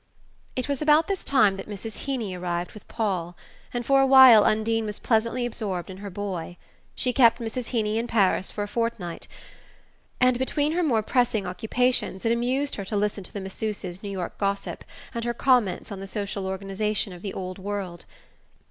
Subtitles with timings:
[0.55, 2.05] It was about this time that Mrs.
[2.07, 3.37] Heeny arrived with Paul;
[3.71, 6.57] and for a while Undine was pleasantly absorbed in her boy.
[6.95, 7.67] She kept Mrs.
[7.69, 9.27] Heeny in Paris for a fortnight,
[10.19, 14.09] and between her more pressing occupations it amused her to listen to the masseuse's New
[14.09, 14.83] York gossip
[15.13, 18.05] and her comments on the social organization of the old world.